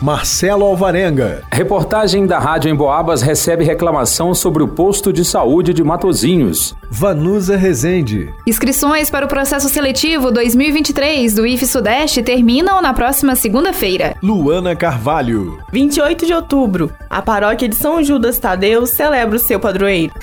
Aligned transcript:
Marcelo 0.00 0.64
Alvarenga. 0.64 1.42
Reportagem 1.52 2.26
da 2.26 2.38
Rádio 2.38 2.70
Emboabas 2.70 3.20
recebe 3.20 3.64
reclamação 3.64 4.34
sobre 4.34 4.62
o 4.62 4.68
posto 4.68 5.12
de 5.12 5.22
saúde 5.22 5.74
de 5.74 5.84
Matozinhos. 5.84 6.74
Vanusa 6.90 7.54
Rezende. 7.54 8.32
Inscrições 8.46 9.10
para 9.10 9.26
o 9.26 9.28
processo 9.28 9.68
seletivo 9.68 10.30
2023 10.30 11.34
do 11.34 11.46
IF 11.46 11.66
Sudeste 11.66 12.22
terminam 12.22 12.80
na 12.80 12.94
próxima 12.94 13.36
segunda-feira. 13.36 14.16
Luana 14.22 14.74
Carvalho. 14.74 15.58
28 15.70 16.24
de 16.24 16.32
outubro, 16.32 16.90
a 17.10 17.20
paróquia 17.20 17.68
de 17.68 17.76
São 17.76 18.02
Judas 18.02 18.38
Tadeu 18.38 18.86
celebra 18.86 19.36
o 19.36 19.38
seu 19.38 19.60
padroeiro. 19.60 20.14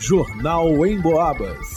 Jornal 0.00 0.84
Emboabas. 0.84 1.75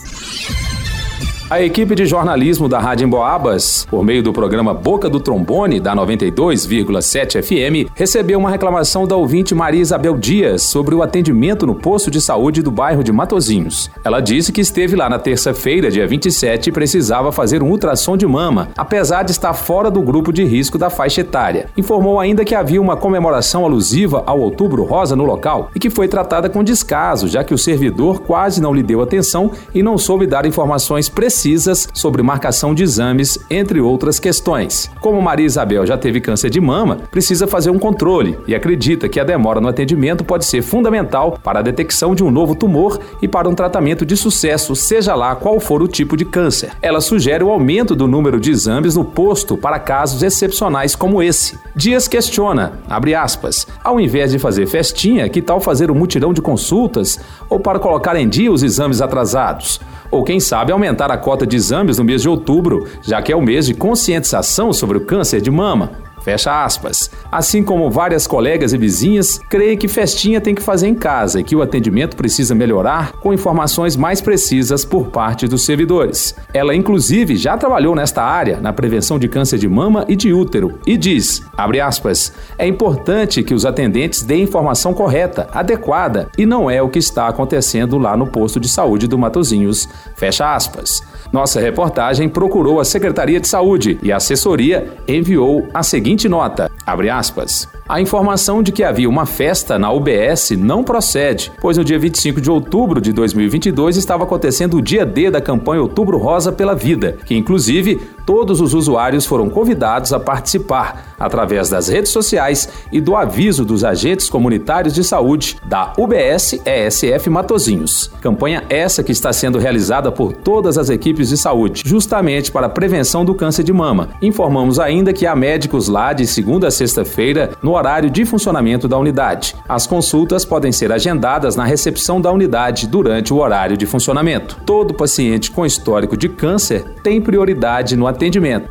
A 1.52 1.60
equipe 1.60 1.96
de 1.96 2.06
jornalismo 2.06 2.70
da 2.70 2.78
Rádio 2.78 3.08
Emboabas, 3.08 3.84
por 3.90 4.06
meio 4.06 4.22
do 4.22 4.32
programa 4.32 4.72
Boca 4.72 5.10
do 5.10 5.20
Trombone, 5.20 5.80
da 5.80 5.96
92,7 5.96 7.42
FM, 7.42 7.90
recebeu 7.96 8.38
uma 8.38 8.52
reclamação 8.52 9.08
da 9.08 9.16
ouvinte 9.16 9.56
Maria 9.56 9.82
Isabel 9.82 10.16
Dias 10.16 10.62
sobre 10.62 10.94
o 10.94 11.02
atendimento 11.02 11.66
no 11.66 11.74
posto 11.74 12.12
de 12.12 12.22
saúde 12.22 12.62
do 12.62 12.70
bairro 12.70 13.04
de 13.04 13.12
Matozinhos. 13.12 13.90
Ela 14.04 14.20
disse 14.20 14.52
que 14.52 14.62
esteve 14.62 14.96
lá 14.96 15.10
na 15.10 15.18
terça-feira, 15.18 15.90
dia 15.90 16.06
27, 16.06 16.70
e 16.70 16.72
precisava 16.72 17.32
fazer 17.32 17.64
um 17.64 17.72
ultrassom 17.72 18.16
de 18.16 18.28
mama, 18.28 18.70
apesar 18.78 19.24
de 19.24 19.32
estar 19.32 19.56
fora 19.56 19.90
do 19.90 20.04
grupo 20.04 20.32
de 20.32 20.44
risco 20.44 20.78
da 20.78 20.92
faixa 20.92 21.22
etária. 21.22 21.66
Informou 21.76 22.20
ainda 22.20 22.46
que 22.46 22.54
havia 22.54 22.80
uma 22.80 22.96
comemoração 22.96 23.66
alusiva 23.66 24.22
ao 24.28 24.40
Outubro 24.40 24.84
Rosa 24.84 25.16
no 25.16 25.26
local 25.26 25.72
e 25.74 25.80
que 25.80 25.90
foi 25.90 26.08
tratada 26.08 26.48
com 26.48 26.64
descaso, 26.64 27.28
já 27.28 27.44
que 27.44 27.56
o 27.56 27.58
servidor 27.58 28.20
quase 28.20 28.62
não 28.62 28.72
lhe 28.72 28.84
deu 28.84 29.02
atenção 29.02 29.50
e 29.74 29.82
não 29.82 29.98
soube 29.98 30.28
dar 30.28 30.46
informações 30.46 31.10
precisas 31.10 31.39
precisas 31.40 31.88
sobre 31.94 32.22
marcação 32.22 32.76
de 32.76 32.84
exames, 32.84 33.40
entre 33.50 33.80
outras 33.80 34.20
questões. 34.20 34.92
Como 35.00 35.22
Maria 35.22 35.46
Isabel 35.46 35.86
já 35.86 35.98
teve 35.98 36.20
câncer 36.20 36.50
de 36.50 36.60
mama, 36.60 36.98
precisa 37.10 37.48
fazer 37.48 37.70
um 37.70 37.80
controle 37.80 38.38
e 38.46 38.54
acredita 38.54 39.08
que 39.08 39.22
a 39.22 39.24
demora 39.24 39.62
no 39.62 39.70
atendimento 39.70 40.26
pode 40.26 40.44
ser 40.44 40.62
fundamental 40.62 41.40
para 41.42 41.60
a 41.60 41.62
detecção 41.62 42.14
de 42.14 42.26
um 42.26 42.30
novo 42.30 42.56
tumor 42.56 43.00
e 43.22 43.28
para 43.28 43.48
um 43.48 43.56
tratamento 43.56 44.06
de 44.06 44.18
sucesso, 44.18 44.76
seja 44.76 45.16
lá 45.16 45.34
qual 45.34 45.62
for 45.62 45.82
o 45.82 45.88
tipo 45.88 46.18
de 46.18 46.26
câncer. 46.26 46.72
Ela 46.82 47.00
sugere 47.00 47.42
o 47.42 47.52
aumento 47.52 47.96
do 47.96 48.06
número 48.06 48.38
de 48.38 48.52
exames 48.52 48.96
no 48.96 49.06
posto 49.06 49.56
para 49.56 49.80
casos 49.80 50.22
excepcionais 50.22 50.94
como 50.94 51.24
esse. 51.24 51.58
Dias 51.74 52.06
questiona, 52.06 52.74
abre 52.90 53.16
aspas, 53.16 53.66
ao 53.82 53.98
invés 53.98 54.32
de 54.32 54.40
fazer 54.40 54.68
festinha, 54.68 55.30
que 55.30 55.42
tal 55.42 55.62
fazer 55.62 55.90
um 55.90 55.96
mutirão 55.96 56.34
de 56.34 56.42
consultas 56.42 57.18
ou 57.50 57.62
para 57.62 57.80
colocar 57.80 58.18
em 58.18 58.28
dia 58.28 58.52
os 58.52 58.62
exames 58.62 59.00
atrasados? 59.00 59.80
Ou 60.12 60.24
quem 60.24 60.40
sabe 60.40 60.72
aumentar 60.72 61.12
a 61.12 61.18
cota 61.30 61.46
de 61.46 61.56
exames 61.56 62.00
no 62.00 62.04
mês 62.04 62.24
de 62.24 62.28
outubro, 62.28 62.88
já 63.04 63.22
que 63.22 63.32
é 63.32 63.36
o 63.36 63.42
mês 63.42 63.68
de 63.68 63.76
conscientização 63.76 64.74
sobre 64.74 64.98
o 64.98 65.02
câncer 65.02 65.40
de 65.40 65.52
mama. 65.52 65.92
Fecha 66.30 66.64
aspas. 66.64 67.10
Assim 67.32 67.64
como 67.64 67.90
várias 67.90 68.28
colegas 68.28 68.72
e 68.72 68.78
vizinhas, 68.78 69.40
creem 69.50 69.76
que 69.76 69.88
festinha 69.88 70.40
tem 70.40 70.54
que 70.54 70.62
fazer 70.62 70.88
em 70.88 70.94
casa 70.94 71.40
e 71.40 71.44
que 71.44 71.56
o 71.56 71.62
atendimento 71.64 72.16
precisa 72.16 72.54
melhorar 72.54 73.14
com 73.14 73.34
informações 73.34 73.96
mais 73.96 74.22
precisas 74.22 74.86
por 74.86 75.08
parte 75.08 75.48
dos 75.48 75.66
servidores. 75.66 76.36
Ela, 76.54 76.76
inclusive, 76.76 77.36
já 77.36 77.58
trabalhou 77.58 77.96
nesta 77.96 78.22
área, 78.22 78.62
na 78.62 78.72
prevenção 78.72 79.18
de 79.18 79.28
câncer 79.28 79.58
de 79.58 79.68
mama 79.68 80.06
e 80.08 80.16
de 80.16 80.32
útero, 80.32 80.78
e 80.86 80.96
diz, 80.98 81.42
abre 81.58 81.82
aspas, 81.82 82.32
é 82.60 82.68
importante 82.68 83.42
que 83.42 83.56
os 83.56 83.66
atendentes 83.66 84.22
deem 84.22 84.44
informação 84.44 84.94
correta, 84.94 85.50
adequada, 85.52 86.30
e 86.38 86.46
não 86.46 86.70
é 86.70 86.80
o 86.80 86.90
que 86.90 87.00
está 87.00 87.28
acontecendo 87.28 87.98
lá 87.98 88.16
no 88.16 88.28
posto 88.28 88.60
de 88.60 88.70
saúde 88.70 89.08
do 89.08 89.18
Matozinhos. 89.18 89.90
Fecha 90.16 90.54
aspas. 90.54 91.02
Nossa 91.32 91.60
reportagem 91.60 92.28
procurou 92.28 92.80
a 92.80 92.86
Secretaria 92.86 93.40
de 93.40 93.48
Saúde 93.48 94.00
e 94.02 94.12
a 94.12 94.18
assessoria 94.18 94.98
enviou 95.08 95.68
a 95.74 95.84
seguinte 95.84 96.19
nota: 96.28 96.72
abre 96.86 97.10
aspas. 97.10 97.70
A 97.88 98.02
informação 98.02 98.62
de 98.62 98.72
que 98.72 98.84
havia 98.84 99.10
uma 99.10 99.26
festa 99.26 99.80
na 99.80 99.92
UBS 99.92 100.52
não 100.52 100.84
procede, 100.84 101.52
pois 101.62 101.78
no 101.78 101.84
dia 101.84 101.98
25 101.98 102.42
de 102.42 102.52
outubro 102.52 103.00
de 103.00 103.14
2022 103.14 103.98
estava 103.98 104.26
acontecendo 104.26 104.78
o 104.78 104.82
dia 104.82 105.06
D 105.06 105.32
da 105.32 105.42
campanha 105.42 105.82
Outubro 105.82 106.18
Rosa 106.18 106.52
pela 106.52 106.76
Vida, 106.76 107.18
que 107.26 107.36
inclusive 107.36 108.00
todos 108.30 108.62
os 108.62 108.76
usuários 108.76 109.26
foram 109.26 109.50
convidados 109.50 110.14
a 110.14 110.20
participar 110.20 111.16
através 111.20 111.68
das 111.68 111.88
redes 111.88 112.12
sociais 112.12 112.70
e 112.92 113.02
do 113.02 113.16
aviso 113.16 113.66
dos 113.66 113.84
agentes 113.84 114.30
comunitários 114.30 114.94
de 114.94 115.04
saúde 115.04 115.58
da 115.66 115.94
UBS 115.98 116.62
ESF 116.64 117.28
Matozinhos. 117.28 118.12
Campanha 118.22 118.64
essa 118.70 119.02
que 119.02 119.12
está 119.12 119.34
sendo 119.34 119.58
realizada 119.58 120.12
por 120.12 120.32
todas 120.32 120.78
as 120.78 120.92
equipes 120.92 121.30
de 121.30 121.38
saúde, 121.38 121.82
justamente 121.84 122.52
para 122.52 122.68
a 122.68 122.70
prevenção 122.70 123.26
do 123.26 123.34
câncer 123.34 123.64
de 123.64 123.74
mama. 123.74 124.10
Informamos 124.22 124.80
ainda 124.80 125.12
que 125.12 125.26
há 125.26 125.36
médicos 125.36 125.88
lá 125.88 126.14
de 126.14 126.28
segunda 126.28 126.68
a 126.68 126.72
sexta-feira 126.72 127.50
no 127.64 127.72
horário 127.74 128.12
de 128.12 128.26
funcionamento 128.26 128.88
da 128.88 129.00
unidade. 129.00 129.56
As 129.68 129.88
consultas 129.88 130.46
podem 130.46 130.72
ser 130.72 130.92
agendadas 130.92 131.56
na 131.56 131.66
recepção 131.66 132.22
da 132.22 132.32
unidade 132.32 132.86
durante 132.86 133.34
o 133.34 133.38
horário 133.38 133.76
de 133.76 133.88
funcionamento. 133.88 134.56
Todo 134.68 134.94
paciente 134.94 135.50
com 135.50 135.66
histórico 135.66 136.16
de 136.16 136.30
câncer 136.30 136.86
tem 137.02 137.20
prioridade 137.20 137.96
no 137.96 138.06
atendimento, 138.06 138.19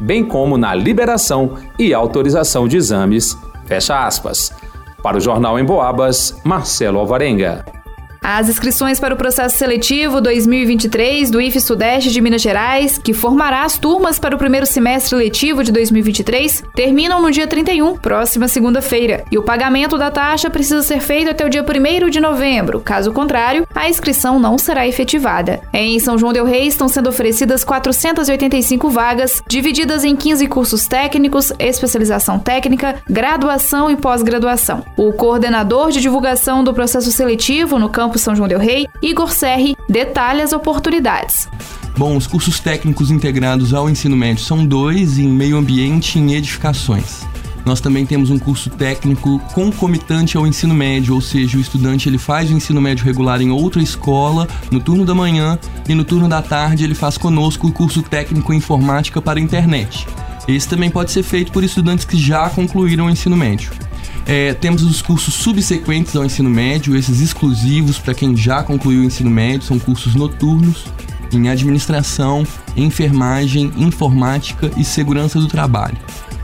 bem 0.00 0.25
como 0.25 0.59
na 0.59 0.75
liberação 0.75 1.54
e 1.78 1.94
autorização 1.94 2.69
de 2.69 2.76
exames. 2.76 3.36
Fecha 3.66 4.06
aspas. 4.06 4.53
Para 5.03 5.16
o 5.16 5.20
Jornal 5.20 5.59
em 5.59 5.64
Boabas, 5.64 6.38
Marcelo 6.44 6.98
Alvarenga. 6.98 7.64
As 8.31 8.47
inscrições 8.47 9.00
para 9.00 9.15
o 9.15 9.16
processo 9.16 9.56
seletivo 9.56 10.21
2023 10.21 11.31
do 11.31 11.41
IF 11.41 11.59
Sudeste 11.62 12.11
de 12.11 12.21
Minas 12.21 12.43
Gerais, 12.43 12.99
que 12.99 13.15
formará 13.15 13.62
as 13.62 13.78
turmas 13.78 14.19
para 14.19 14.37
o 14.37 14.39
primeiro 14.39 14.66
semestre 14.66 15.16
letivo 15.16 15.65
de 15.65 15.72
2023, 15.72 16.62
terminam 16.75 17.22
no 17.22 17.31
dia 17.31 17.47
31, 17.47 17.97
próxima 17.97 18.47
segunda-feira, 18.47 19.25
e 19.33 19.39
o 19.39 19.43
pagamento 19.43 19.97
da 19.97 20.11
taxa 20.11 20.50
precisa 20.50 20.83
ser 20.83 21.00
feito 21.00 21.31
até 21.31 21.47
o 21.47 21.49
dia 21.49 21.65
1 21.65 22.11
de 22.11 22.21
novembro. 22.21 22.81
Caso 22.81 23.12
contrário, 23.12 23.66
a 23.75 23.89
inscrição 23.89 24.39
não 24.39 24.59
será 24.59 24.87
efetivada. 24.87 25.62
Em 25.72 25.99
São 25.99 26.19
João 26.19 26.34
del 26.34 26.45
Rei 26.45 26.66
estão 26.66 26.87
sendo 26.87 27.09
oferecidas 27.09 27.65
485 27.65 28.91
vagas, 28.91 29.43
divididas 29.49 30.05
em 30.05 30.15
15 30.15 30.47
cursos 30.49 30.87
técnicos, 30.87 31.50
especialização 31.59 32.39
técnica, 32.39 32.97
graduação 33.09 33.91
e 33.91 33.97
pós-graduação. 33.97 34.84
O 34.99 35.15
coordenador 35.15 35.91
de 35.91 36.03
divulgação 36.03 36.62
do 36.62 36.75
processo 36.75 37.10
seletivo 37.10 37.78
no 37.78 37.89
campo 37.89 38.17
Campo 38.18 38.24
São 38.24 38.36
João 38.36 38.48
del 38.48 38.58
Rei, 38.58 38.88
Igor 39.00 39.32
Serri, 39.32 39.76
detalha 39.88 40.42
as 40.42 40.52
oportunidades. 40.52 41.48
Bom, 41.96 42.16
os 42.16 42.26
cursos 42.26 42.58
técnicos 42.58 43.10
integrados 43.10 43.72
ao 43.72 43.88
ensino 43.88 44.16
médio 44.16 44.44
são 44.44 44.66
dois 44.66 45.18
em 45.18 45.28
meio 45.28 45.56
ambiente 45.56 46.18
e 46.18 46.20
em 46.20 46.34
edificações. 46.34 47.26
Nós 47.64 47.80
também 47.80 48.04
temos 48.04 48.30
um 48.30 48.38
curso 48.38 48.70
técnico 48.70 49.38
concomitante 49.52 50.36
ao 50.36 50.46
ensino 50.46 50.74
médio, 50.74 51.14
ou 51.14 51.20
seja, 51.20 51.58
o 51.58 51.60
estudante 51.60 52.08
ele 52.08 52.18
faz 52.18 52.50
o 52.50 52.54
ensino 52.54 52.80
médio 52.80 53.04
regular 53.04 53.40
em 53.40 53.50
outra 53.50 53.82
escola 53.82 54.48
no 54.70 54.80
turno 54.80 55.04
da 55.04 55.14
manhã 55.14 55.58
e 55.88 55.94
no 55.94 56.04
turno 56.04 56.28
da 56.28 56.42
tarde 56.42 56.84
ele 56.84 56.94
faz 56.94 57.16
conosco 57.16 57.68
o 57.68 57.72
curso 57.72 58.02
técnico 58.02 58.52
em 58.52 58.56
informática 58.56 59.22
para 59.22 59.38
a 59.38 59.42
internet. 59.42 60.06
Esse 60.46 60.68
também 60.68 60.90
pode 60.90 61.10
ser 61.10 61.22
feito 61.22 61.52
por 61.52 61.62
estudantes 61.62 62.04
que 62.04 62.16
já 62.16 62.48
concluíram 62.50 63.06
o 63.06 63.10
ensino 63.10 63.36
médio. 63.36 63.70
É, 64.28 64.53
temos 64.53 64.83
os 64.83 65.00
cursos 65.00 65.33
subsequentes 65.33 66.15
ao 66.15 66.22
ensino 66.22 66.50
médio, 66.50 66.94
esses 66.94 67.22
exclusivos 67.22 67.99
para 67.99 68.12
quem 68.12 68.37
já 68.37 68.62
concluiu 68.62 69.00
o 69.00 69.05
ensino 69.05 69.31
médio, 69.31 69.62
são 69.62 69.78
cursos 69.78 70.15
noturnos 70.15 70.84
em 71.33 71.49
administração, 71.49 72.47
enfermagem, 72.77 73.72
informática 73.78 74.71
e 74.77 74.84
segurança 74.84 75.41
do 75.41 75.48
trabalho. 75.48 75.97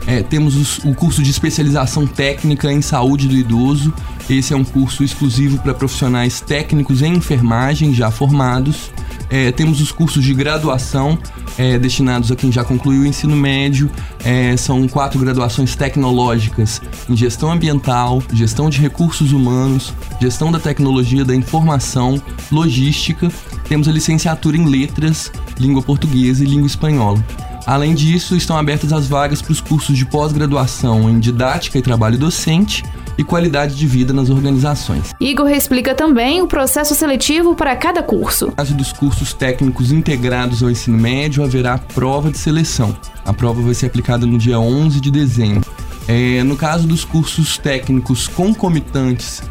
É, 0.07 0.23
temos 0.23 0.55
os, 0.55 0.79
o 0.79 0.95
curso 0.95 1.21
de 1.21 1.29
especialização 1.29 2.07
técnica 2.07 2.71
em 2.71 2.81
saúde 2.81 3.27
do 3.27 3.35
idoso. 3.35 3.93
Esse 4.27 4.53
é 4.53 4.57
um 4.57 4.63
curso 4.63 5.03
exclusivo 5.03 5.59
para 5.59 5.73
profissionais 5.73 6.41
técnicos 6.41 7.03
em 7.03 7.13
enfermagem 7.13 7.93
já 7.93 8.09
formados. 8.09 8.91
É, 9.29 9.51
temos 9.51 9.81
os 9.81 9.91
cursos 9.91 10.23
de 10.23 10.33
graduação 10.33 11.17
é, 11.57 11.77
destinados 11.79 12.31
a 12.31 12.35
quem 12.35 12.51
já 12.51 12.63
concluiu 12.63 13.01
o 13.01 13.05
ensino 13.05 13.35
médio. 13.35 13.89
É, 14.23 14.55
são 14.57 14.87
quatro 14.87 15.19
graduações 15.19 15.75
tecnológicas 15.75 16.81
em 17.09 17.15
gestão 17.15 17.51
ambiental, 17.51 18.21
gestão 18.33 18.69
de 18.69 18.79
recursos 18.79 19.31
humanos, 19.31 19.93
gestão 20.21 20.51
da 20.51 20.59
tecnologia 20.59 21.25
da 21.25 21.35
informação, 21.35 22.21
logística. 22.51 23.31
Temos 23.67 23.87
a 23.87 23.91
licenciatura 23.91 24.57
em 24.57 24.65
letras, 24.65 25.31
língua 25.59 25.81
portuguesa 25.81 26.43
e 26.43 26.47
língua 26.47 26.67
espanhola. 26.67 27.23
Além 27.65 27.95
disso, 27.95 28.35
estão 28.35 28.57
abertas 28.57 28.93
as 28.93 29.07
vagas 29.07 29.41
para 29.41 29.51
os 29.51 29.59
cursos 29.59 29.97
de 29.97 30.05
pós-graduação 30.05 31.09
em 31.09 31.19
didática 31.19 31.79
e 31.79 31.81
trabalho 31.81 32.17
docente 32.17 32.83
e 33.17 33.23
qualidade 33.23 33.75
de 33.75 33.87
vida 33.87 34.13
nas 34.13 34.29
organizações. 34.29 35.13
Igor 35.19 35.49
explica 35.49 35.93
também 35.93 36.41
o 36.41 36.47
processo 36.47 36.95
seletivo 36.95 37.55
para 37.55 37.75
cada 37.75 38.03
curso. 38.03 38.47
No 38.47 38.51
caso 38.53 38.73
dos 38.73 38.91
cursos 38.91 39.33
técnicos 39.33 39.91
integrados 39.91 40.61
ao 40.61 40.69
ensino 40.69 40.97
médio, 40.97 41.43
haverá 41.43 41.77
prova 41.77 42.29
de 42.29 42.37
seleção. 42.37 42.95
A 43.25 43.33
prova 43.33 43.61
vai 43.61 43.73
ser 43.73 43.87
aplicada 43.87 44.25
no 44.25 44.37
dia 44.37 44.59
11 44.59 44.99
de 44.99 45.11
dezembro. 45.11 45.69
É, 46.07 46.43
no 46.43 46.55
caso 46.55 46.87
dos 46.87 47.03
cursos 47.03 47.57
técnicos 47.57 48.27
concomitantes 48.27 49.41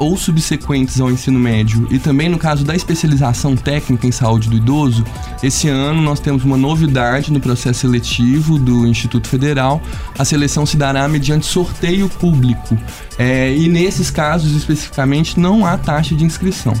ou 0.00 0.16
subsequentes 0.16 0.98
ao 0.98 1.10
ensino 1.10 1.38
médio 1.38 1.86
e 1.90 1.98
também 1.98 2.28
no 2.28 2.38
caso 2.38 2.64
da 2.64 2.74
especialização 2.74 3.54
técnica 3.54 4.06
em 4.06 4.10
saúde 4.10 4.48
do 4.48 4.56
idoso, 4.56 5.04
esse 5.42 5.68
ano 5.68 6.00
nós 6.00 6.18
temos 6.18 6.42
uma 6.42 6.56
novidade 6.56 7.30
no 7.30 7.38
processo 7.38 7.80
seletivo 7.80 8.58
do 8.58 8.86
Instituto 8.86 9.28
Federal. 9.28 9.80
A 10.18 10.24
seleção 10.24 10.64
se 10.64 10.76
dará 10.76 11.06
mediante 11.06 11.44
sorteio 11.44 12.08
público 12.08 12.76
é, 13.18 13.54
e 13.54 13.68
nesses 13.68 14.10
casos 14.10 14.56
especificamente 14.56 15.38
não 15.38 15.66
há 15.66 15.76
taxa 15.76 16.14
de 16.14 16.24
inscrição. 16.24 16.72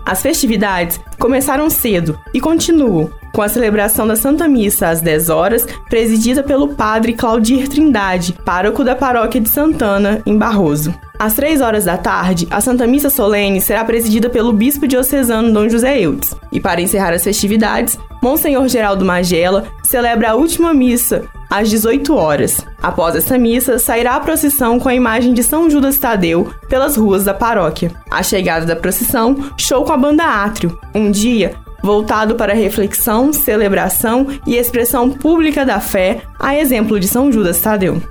As 0.07 0.23
festividades 0.23 1.01
começaram 1.19 1.69
cedo 1.69 2.17
e 2.33 2.41
continuam, 2.41 3.11
com 3.33 3.43
a 3.43 3.49
celebração 3.49 4.07
da 4.07 4.15
Santa 4.15 4.47
Missa 4.47 4.89
às 4.89 5.01
10 5.01 5.29
horas, 5.29 5.67
presidida 5.91 6.45
pelo 6.45 6.69
padre 6.77 7.13
Claudir 7.13 7.69
Trindade, 7.69 8.33
pároco 8.45 8.85
da 8.85 8.95
paróquia 8.95 9.41
de 9.41 9.49
Santana, 9.49 10.23
em 10.25 10.39
Barroso. 10.39 10.95
Às 11.19 11.35
3 11.35 11.61
horas 11.61 11.87
da 11.87 11.97
tarde, 11.97 12.47
a 12.53 12.61
Santa 12.61 12.87
Missa 12.87 13.11
Solene 13.11 13.61
será 13.61 13.85
presidida 13.85 14.31
pelo 14.31 14.53
bispo 14.53 14.87
diocesano 14.87 15.53
Dom 15.53 15.69
José 15.69 16.01
Eudes. 16.01 16.37
E 16.53 16.61
para 16.61 16.81
encerrar 16.81 17.13
as 17.13 17.25
festividades, 17.25 17.99
Monsenhor 18.27 18.67
Geraldo 18.67 19.05
Magela 19.05 19.69
celebra 19.85 20.31
a 20.31 20.35
última 20.35 20.75
missa 20.75 21.29
às 21.49 21.71
18 21.71 22.13
horas. 22.13 22.61
Após 22.83 23.15
essa 23.15 23.39
missa, 23.39 23.79
sairá 23.79 24.17
a 24.17 24.21
procissão 24.21 24.81
com 24.81 24.89
a 24.89 24.95
imagem 24.97 25.33
de 25.33 25.45
São 25.45 25.71
Judas 25.71 25.97
Tadeu 25.97 26.53
pelas 26.69 26.97
ruas 26.97 27.23
da 27.23 27.33
paróquia. 27.33 27.93
A 28.11 28.25
chegada 28.25 28.67
da 28.67 28.75
procissão, 28.75 29.53
show 29.57 29.85
com 29.85 29.93
a 29.93 29.97
banda 29.97 30.25
Átrio, 30.25 30.77
um 30.93 31.09
dia 31.09 31.55
voltado 31.85 32.35
para 32.35 32.53
reflexão, 32.53 33.33
celebração 33.33 34.27
e 34.45 34.57
expressão 34.57 35.09
pública 35.09 35.65
da 35.65 35.79
fé, 35.79 36.23
a 36.41 36.57
exemplo 36.57 36.99
de 36.99 37.07
São 37.07 37.31
Judas 37.31 37.61
Tadeu. 37.61 38.03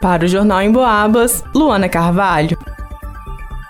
Para 0.00 0.24
o 0.24 0.28
Jornal 0.28 0.62
em 0.62 0.72
Boabas, 0.72 1.44
Luana 1.54 1.90
Carvalho. 1.90 2.56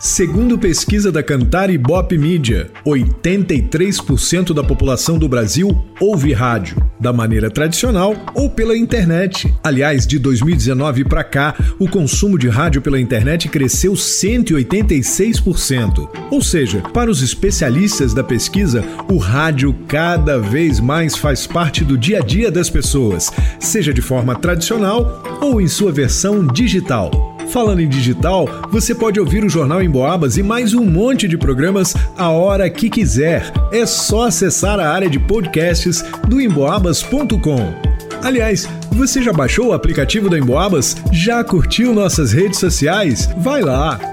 Segundo 0.03 0.59
pesquisa 0.59 1.11
da 1.13 1.23
Cantar 1.23 1.71
e 1.71 1.79
Bop 1.79 2.19
Mídia, 2.19 2.69
83% 2.85 4.53
da 4.53 4.65
população 4.65 5.17
do 5.17 5.29
Brasil 5.29 5.81
ouve 6.01 6.33
rádio, 6.33 6.85
da 6.99 7.13
maneira 7.13 7.49
tradicional 7.49 8.17
ou 8.35 8.51
pela 8.51 8.77
internet. 8.77 9.55
Aliás, 9.63 10.05
de 10.05 10.19
2019 10.19 11.05
para 11.05 11.23
cá, 11.23 11.55
o 11.79 11.89
consumo 11.89 12.37
de 12.37 12.49
rádio 12.49 12.83
pela 12.83 12.99
internet 12.99 13.49
cresceu 13.49 13.93
186%. 13.93 16.09
Ou 16.33 16.43
seja, 16.43 16.81
para 16.93 17.09
os 17.09 17.23
especialistas 17.23 18.13
da 18.13 18.25
pesquisa, 18.25 18.85
o 19.09 19.19
rádio 19.19 19.73
cada 19.87 20.37
vez 20.37 20.81
mais 20.81 21.17
faz 21.17 21.47
parte 21.47 21.85
do 21.85 21.97
dia 21.97 22.19
a 22.19 22.23
dia 22.23 22.51
das 22.51 22.69
pessoas, 22.69 23.31
seja 23.61 23.95
de 23.95 24.03
forma 24.03 24.35
tradicional 24.35 25.23
ou 25.41 25.61
em 25.61 25.69
sua 25.69 25.93
versão 25.93 26.45
digital. 26.45 27.32
Falando 27.49 27.81
em 27.81 27.89
digital, 27.89 28.49
você 28.71 28.95
pode 28.95 29.21
ouvir 29.21 29.45
o 29.45 29.49
Jornal 29.49 29.83
em 29.83 29.91
Boabas 29.91 30.37
e 30.37 30.43
mais 30.43 30.75
um 30.75 30.85
monte 30.85 31.29
de 31.29 31.37
programas 31.37 31.95
a 32.17 32.31
hora 32.31 32.69
que 32.71 32.89
quiser. 32.89 33.53
É 33.71 33.85
só 33.85 34.27
acessar 34.27 34.81
a 34.81 34.91
área 34.91 35.09
de 35.09 35.19
podcasts 35.19 36.03
do 36.29 36.41
emboabas.com. 36.41 37.93
Aliás, 38.23 38.69
você 38.93 39.21
já 39.21 39.33
baixou 39.33 39.69
o 39.69 39.73
aplicativo 39.73 40.31
da 40.31 40.39
Emboabas? 40.39 40.97
Já 41.11 41.43
curtiu 41.43 41.93
nossas 41.93 42.33
redes 42.33 42.59
sociais? 42.59 43.29
Vai 43.39 43.63
lá! 43.63 44.12